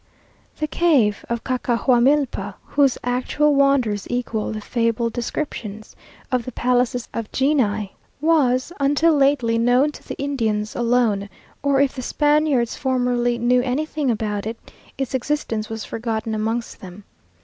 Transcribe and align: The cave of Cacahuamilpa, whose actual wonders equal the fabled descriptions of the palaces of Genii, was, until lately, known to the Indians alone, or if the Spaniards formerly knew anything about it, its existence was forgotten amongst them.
The 0.57 0.65
cave 0.65 1.23
of 1.29 1.43
Cacahuamilpa, 1.43 2.55
whose 2.65 2.97
actual 3.03 3.53
wonders 3.53 4.07
equal 4.09 4.51
the 4.51 4.59
fabled 4.59 5.13
descriptions 5.13 5.95
of 6.31 6.43
the 6.43 6.51
palaces 6.51 7.07
of 7.13 7.31
Genii, 7.31 7.93
was, 8.19 8.73
until 8.79 9.13
lately, 9.13 9.59
known 9.59 9.91
to 9.91 10.01
the 10.07 10.17
Indians 10.17 10.75
alone, 10.75 11.29
or 11.61 11.81
if 11.81 11.93
the 11.93 12.01
Spaniards 12.01 12.75
formerly 12.75 13.37
knew 13.37 13.61
anything 13.61 14.09
about 14.09 14.47
it, 14.47 14.57
its 14.97 15.13
existence 15.13 15.69
was 15.69 15.85
forgotten 15.85 16.33
amongst 16.33 16.81
them. 16.81 17.03